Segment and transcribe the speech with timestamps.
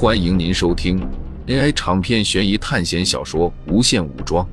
[0.00, 1.00] 欢迎您收听
[1.48, 4.46] AI 长篇悬疑探险小说《无限武装》，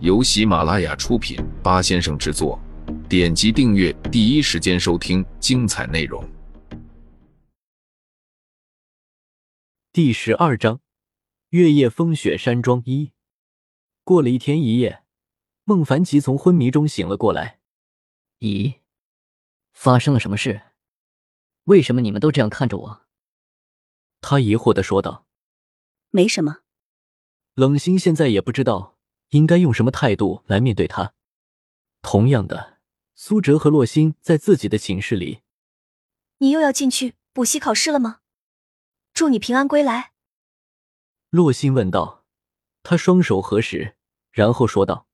[0.00, 2.60] 由喜马拉雅出品，八先生制作。
[3.08, 6.22] 点击订阅，第一时间收听精彩内容。
[9.90, 10.80] 第十二章：
[11.48, 13.12] 月夜风雪山庄一。
[14.04, 15.02] 过了一天一夜，
[15.64, 17.60] 孟凡奇从昏迷中醒了过来。
[18.40, 18.74] 咦，
[19.72, 20.60] 发生了什么事？
[21.64, 22.99] 为什么你们都这样看着我？
[24.20, 25.26] 他疑惑的说道
[26.10, 26.58] ：“没什么。”
[27.54, 28.98] 冷心现在也不知道
[29.30, 31.14] 应该用什么态度来面对他。
[32.02, 32.78] 同样的，
[33.14, 35.40] 苏哲和洛心在自己的寝室里。
[36.38, 38.20] 你又要进去补习考试了吗？
[39.12, 40.12] 祝你平安归来。
[41.30, 42.24] 洛心问道。
[42.82, 43.94] 他双手合十，
[44.30, 45.06] 然后说道：“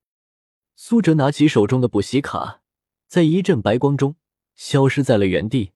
[0.77, 2.61] 苏哲拿起手中的补习卡，
[3.07, 4.15] 在一阵白光中
[4.55, 5.73] 消失在了原地。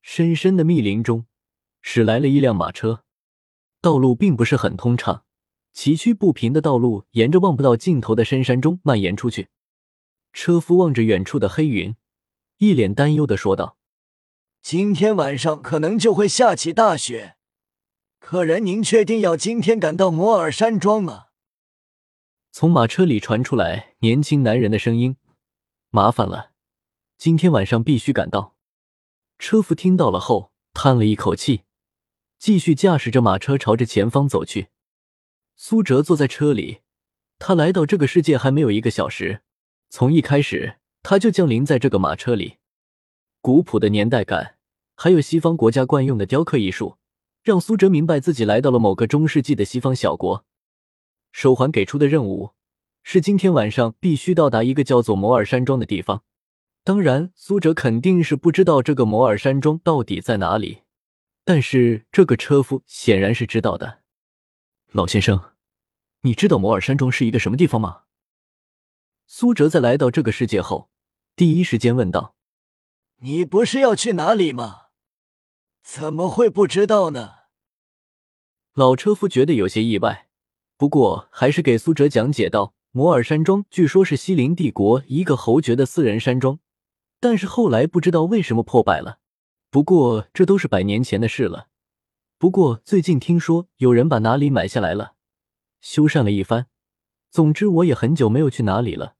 [0.00, 1.26] 深深的密林中。”
[1.88, 3.04] 驶来了一辆马车，
[3.80, 5.22] 道路并不是很通畅，
[5.72, 9.50] 崎岖不平的道路沿着望不到尽头的深山中蔓延出去。
[10.32, 11.94] 车夫望着远处的黑云，
[12.58, 13.78] 一脸担忧的说道
[14.60, 17.36] ：“今天晚上可能就会下起大雪，
[18.18, 21.26] 客人，您确定要今天赶到摩尔山庄吗？”
[22.50, 25.16] 从马车里传出来年轻男人的声音
[25.90, 26.50] ：“麻烦了，
[27.16, 28.56] 今天晚上必须赶到。”
[29.38, 31.62] 车夫听到了后叹了一口气。
[32.38, 34.68] 继续驾驶着马车朝着前方走去。
[35.56, 36.80] 苏哲坐在车里，
[37.38, 39.42] 他来到这个世界还没有一个小时，
[39.88, 42.56] 从一开始他就降临在这个马车里。
[43.40, 44.56] 古朴的年代感，
[44.94, 46.98] 还有西方国家惯用的雕刻艺术，
[47.42, 50.44] 让苏哲明白自己来到了某个中世纪的西方小国。
[51.32, 52.52] 手环给出的任务
[53.02, 56.24] 是今天晚上必须到达一个叫做摩尔山庄的地方。
[56.82, 60.82] 当然，苏哲肯定是不知道这个摩尔山庄到底在哪里。
[61.48, 64.02] 但是这个车夫显然是知道的，
[64.90, 65.52] 老先生，
[66.22, 68.02] 你知道摩尔山庄是一个什么地方吗？
[69.28, 70.90] 苏哲在来到这个世界后，
[71.36, 72.34] 第一时间问道
[73.22, 74.86] ：“你不是要去哪里吗？
[75.84, 77.34] 怎么会不知道呢？”
[78.74, 80.26] 老车夫觉得有些意外，
[80.76, 86.58] 不过还是给苏哲讲解道：“摩尔山庄据说是西陵帝国一个侯爵的私人山庄，
[87.20, 89.20] 但是后来不知道为什么破败了。”
[89.70, 91.68] 不过这都是百年前的事了。
[92.38, 95.14] 不过最近听说有人把哪里买下来了，
[95.80, 96.66] 修缮了一番。
[97.30, 99.16] 总之我也很久没有去哪里了，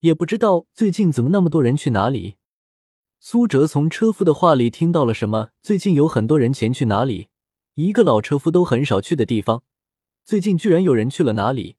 [0.00, 2.36] 也不知道最近怎么那么多人去哪里。
[3.20, 5.50] 苏哲从车夫的话里听到了什么？
[5.62, 7.28] 最近有很多人前去哪里？
[7.74, 9.62] 一个老车夫都很少去的地方，
[10.24, 11.76] 最近居然有人去了哪里？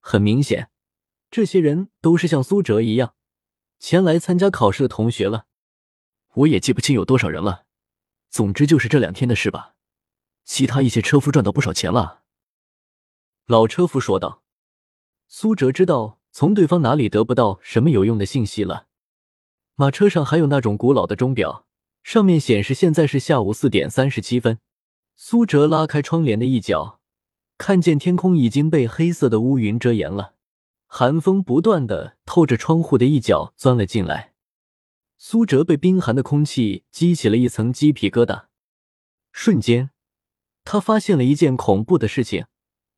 [0.00, 0.70] 很明显，
[1.30, 3.14] 这些人都是像苏哲一样
[3.78, 5.46] 前来参加考试的同学了。
[6.34, 7.64] 我也记不清有多少人了，
[8.30, 9.74] 总之就是这两天的事吧。
[10.44, 12.22] 其他一些车夫赚到不少钱了。
[13.46, 14.42] 老车夫说道。
[15.28, 18.86] 苏哲知道从对方哪里得不到什么有用的信息了。
[19.76, 21.66] 马车上还有那种古老的钟表，
[22.02, 24.58] 上面显示现在是下午四点三十七分。
[25.16, 27.00] 苏哲拉开窗帘的一角，
[27.56, 30.34] 看见天空已经被黑色的乌云遮掩了，
[30.86, 34.31] 寒风不断的透着窗户的一角钻了进来。
[35.24, 38.46] 苏哲被冰寒的空气激起了一层鸡皮疙瘩，
[39.30, 39.90] 瞬间，
[40.64, 42.46] 他发现了一件恐怖的事情：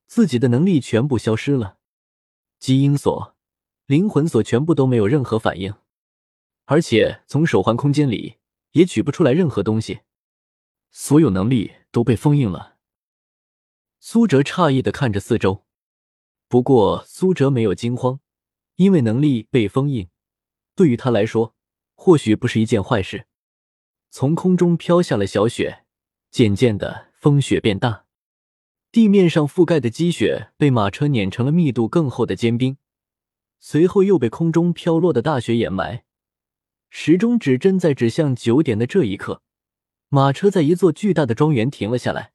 [0.07, 1.77] 自己的能力全部消失了，
[2.59, 3.37] 基因锁、
[3.85, 5.75] 灵魂锁全部都没有任何反应，
[6.65, 8.39] 而且从手环空间里
[8.71, 10.01] 也取不出来任何东西，
[10.91, 12.79] 所有能力都被封印了。
[14.01, 15.67] 苏哲诧异的看着四周，
[16.49, 18.21] 不过苏哲没有惊慌，
[18.77, 20.09] 因为能力被封印，
[20.75, 21.54] 对于他来说。
[21.95, 23.27] 或许不是一件坏事。
[24.11, 25.85] 从空中飘下了小雪，
[26.31, 28.05] 渐渐的风雪变大，
[28.93, 32.77] 地面上覆盖的积雪被马车碾成了密度更厚的坚冰，
[33.59, 36.05] 随后又被空中飘落的大雪掩埋。
[36.91, 39.43] 时钟指针在指向九点的这一刻，
[40.09, 42.33] 马车在一座巨大的庄园停了下来。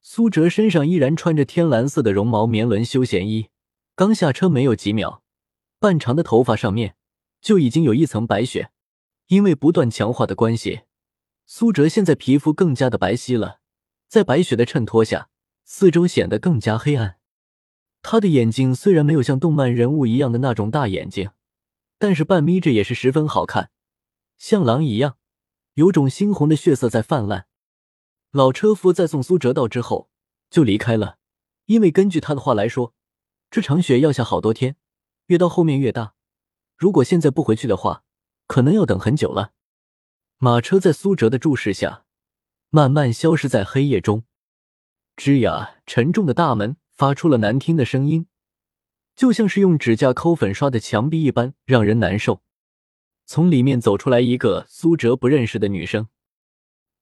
[0.00, 3.48] 苏哲身上依然穿着天蓝色的绒毛棉纶休闲衣，
[3.96, 5.24] 刚下车没有几秒，
[5.80, 6.94] 半长的头发上面
[7.40, 8.70] 就已经有一层白雪。
[9.30, 10.80] 因为不断强化的关系，
[11.46, 13.60] 苏哲现在皮肤更加的白皙了，
[14.08, 15.28] 在白雪的衬托下，
[15.64, 17.18] 四周显得更加黑暗。
[18.02, 21.30] 他的眼睛虽然没有像动漫人物一样的那种大眼睛，
[21.96, 23.70] 但是半眯着也是十分好看，
[24.36, 25.16] 像狼一样，
[25.74, 27.46] 有种猩红的血色在泛滥。
[28.32, 30.10] 老车夫在送苏哲到之后
[30.50, 31.18] 就离开了，
[31.66, 32.94] 因为根据他的话来说，
[33.48, 34.74] 这场雪要下好多天，
[35.26, 36.14] 越到后面越大，
[36.76, 38.02] 如果现在不回去的话。
[38.50, 39.52] 可能要等很久了。
[40.38, 42.04] 马车在苏哲的注视下，
[42.70, 44.24] 慢慢消失在黑夜中。
[45.16, 48.26] 吱呀，沉重的大门发出了难听的声音，
[49.14, 52.42] 就像是用指甲抠粉刷的墙壁一般，让人难受。
[53.24, 56.08] 从里面走出来一个苏哲不认识的女生，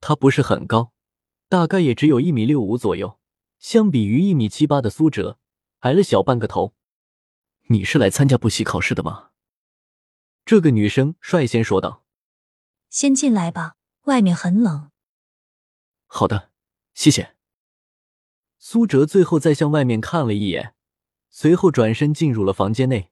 [0.02, 0.92] 她不是很高，
[1.48, 3.18] 大概也只有一米六五左右，
[3.58, 5.38] 相比于一米七八的苏哲，
[5.78, 6.74] 矮了小半个头。
[7.68, 9.30] 你是来参加补习考试的吗？
[10.48, 12.06] 这个女生率先说道
[12.88, 14.90] ：“先进来吧，外面很冷。”
[16.08, 16.48] 好的，
[16.94, 17.34] 谢谢。
[18.58, 20.74] 苏哲最后再向外面看了一眼，
[21.28, 23.10] 随后转身进入了房间内。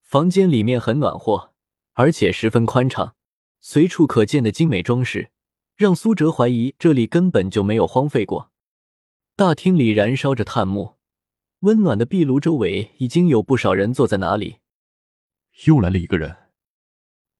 [0.00, 1.52] 房间里面很暖和，
[1.92, 3.14] 而且十分宽敞，
[3.60, 5.32] 随处可见的精美装饰
[5.76, 8.50] 让苏哲怀疑这里根本就没有荒废过。
[9.36, 10.96] 大厅里燃烧着炭木，
[11.58, 14.60] 温暖的壁炉周围已经有不少人坐在那里。
[15.66, 16.38] 又来了一个人。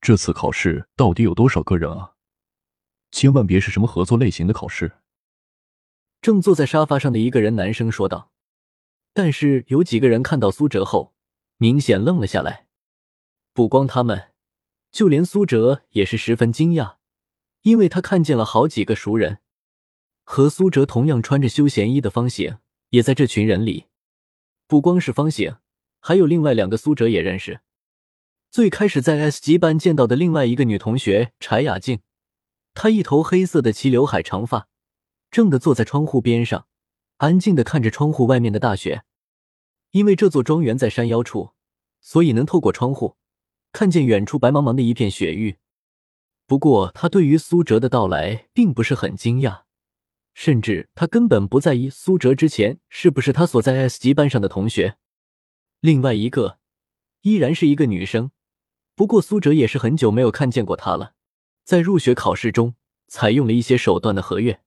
[0.04, 2.12] 这次考试到底有多少个人啊？
[3.10, 4.98] 千万别是什么合作类型的考试。
[6.20, 8.30] 正坐在沙发上的一个人男生说道。
[9.14, 11.14] 但是有几个人看到苏哲后，
[11.56, 12.66] 明显愣了下来。
[13.54, 14.32] 不光他们，
[14.92, 16.96] 就连苏哲也是十分惊讶，
[17.62, 19.38] 因为他看见了好几个熟人，
[20.22, 22.58] 和苏哲同样穿着休闲衣的方醒
[22.90, 23.86] 也在这群人里。
[24.66, 25.56] 不光是方醒，
[26.00, 27.60] 还有另外两个苏哲也认识。
[28.54, 32.02] 最开始在 S 级班见到的另外一个女同学柴雅静，
[32.72, 34.68] 她一头黑色的齐刘海长发，
[35.28, 36.68] 正的坐在窗户边上，
[37.16, 39.02] 安静的看着窗户外面的大雪。
[39.90, 41.50] 因为这座庄园在山腰处，
[42.00, 43.16] 所以能透过窗户
[43.72, 45.56] 看见远处白茫茫的一片雪域。
[46.46, 49.62] 不过，他对于苏哲的到来并不是很惊讶，
[50.32, 54.96] 甚至他根本不在意苏哲之前是不是他所在 S 级班上的同学。
[55.80, 56.60] 另外一个
[57.22, 58.30] 依然是一个女生。
[58.94, 61.14] 不过苏哲也是很久没有看见过他了，
[61.64, 62.74] 在入学考试中
[63.08, 64.60] 采用了一些手段的何月，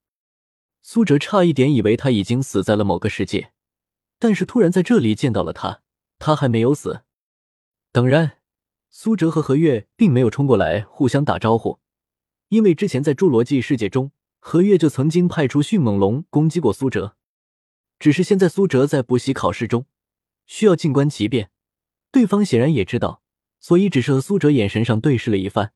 [0.82, 3.52] 苏哲差一点以为他已经死在了某个世界，
[4.20, 5.82] 但是突然在这里见到了他，
[6.20, 7.04] 他还没有死。
[7.94, 8.40] 当然，
[8.90, 11.80] 苏哲和何月并没有冲过来互相打招呼，
[12.50, 17.16] 因为之前在侏罗纪世界中，何月就曾经派出迅猛龙攻击过苏哲，
[17.98, 19.86] 只是现在苏哲在补习考试中
[20.46, 21.50] 需要静观其变，
[22.12, 23.24] 对方显然也知道。
[23.68, 25.74] 所以，只是和苏哲眼神上对视了一番。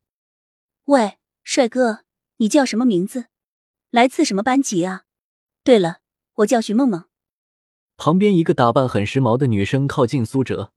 [0.86, 2.04] 喂，帅哥，
[2.38, 3.26] 你叫什么名字？
[3.90, 5.02] 来自什么班级啊？
[5.62, 5.98] 对了，
[6.36, 7.04] 我叫徐梦梦。
[7.98, 10.72] 旁边一个打扮很时髦的女生靠近苏哲，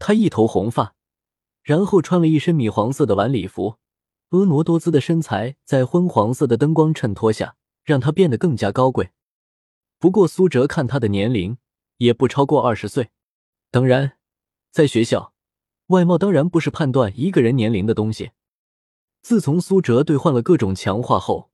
[0.00, 0.96] 她一头红发，
[1.62, 3.76] 然后穿了一身米黄色的晚礼服，
[4.30, 7.54] 婀娜多姿的身材在昏黄色的灯光衬托下，
[7.84, 9.10] 让她变得更加高贵。
[10.00, 11.58] 不过，苏哲看她的年龄
[11.98, 13.10] 也不超过二十岁。
[13.70, 14.18] 当然，
[14.72, 15.35] 在学校。
[15.88, 18.30] 外貌当然不是判断一个人年龄的东西。
[19.22, 21.50] 自从苏哲兑换了各种强化后，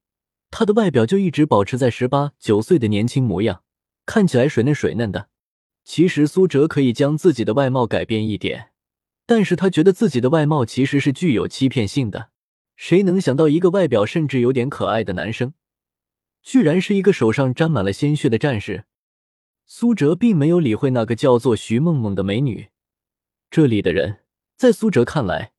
[0.51, 3.63] 他的外表就一直保持在十八九岁的年轻模样，
[4.05, 5.29] 看起来水嫩水嫩的。
[5.83, 8.71] 其实苏哲可以将自己的外貌改变一点，
[9.25, 12.29] 但是他觉得自己的外貌其实是具有欺骗性的。
[12.75, 15.53] 谁能想到一个外表甚至有点可爱的男生，
[16.41, 18.85] 居然是一个手上沾满了鲜血的战士？
[19.65, 22.69] 苏哲并没有理会那个叫做徐梦梦的美女，
[23.51, 24.22] 这里的人。
[24.55, 25.53] 在苏哲看来，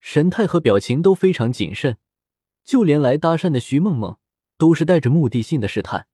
[0.00, 1.96] 神态和表情都非常谨慎，
[2.64, 4.18] 就连来搭讪的徐梦梦
[4.58, 6.06] 都是带着目的性的试探。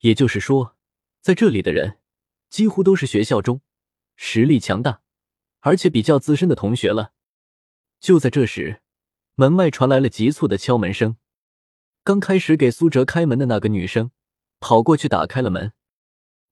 [0.00, 0.76] 也就是说，
[1.20, 1.98] 在这里的人
[2.48, 3.60] 几乎都是学校中
[4.16, 5.02] 实力强大
[5.60, 7.12] 而且比较资深的同学了。
[8.00, 8.82] 就在这时，
[9.36, 11.16] 门外传来了急促的敲门声。
[12.02, 14.10] 刚开始给苏哲开门的那个女生
[14.58, 15.72] 跑过去打开了门，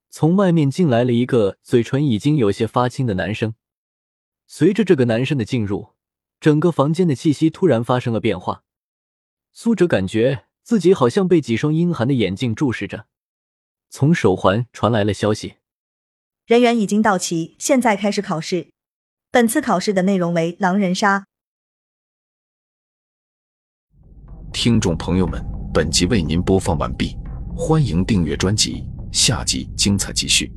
[0.08, 3.56] 从外面进来了一个嘴唇已经有些发青的男生。
[4.52, 5.90] 随着这个男生的进入，
[6.40, 8.64] 整个房间的气息突然发生了变化。
[9.52, 13.06] 苏哲感觉自己好像被几双阴寒的眼睛注视着。
[13.90, 15.54] 从手环传来了消息，
[16.46, 18.72] 人员已经到齐，现在开始考试。
[19.30, 21.26] 本次考试的内容为狼人杀。
[24.52, 25.40] 听众朋友们，
[25.72, 27.16] 本集为您播放完毕，
[27.56, 30.52] 欢迎订阅专辑，下集精彩继续。